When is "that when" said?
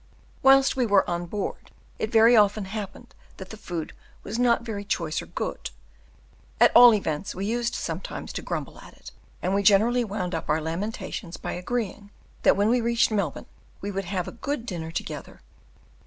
12.41-12.69